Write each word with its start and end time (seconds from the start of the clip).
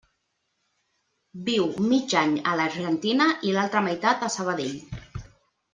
Viu 1.49 1.67
mig 1.91 2.15
any 2.23 2.33
a 2.53 2.57
l'Argentina 2.61 3.29
i 3.51 3.55
l'altra 3.59 3.87
meitat 3.91 4.29
a 4.29 4.33
Sabadell. 4.39 5.25